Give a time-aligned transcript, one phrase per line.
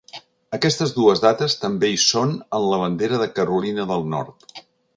[0.57, 4.61] Aquestes dues dates també hi són en la bandera de Carolina del Nord.